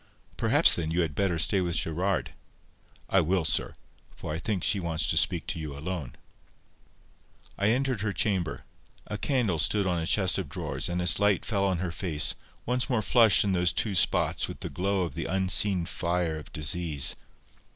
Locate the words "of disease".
16.39-17.15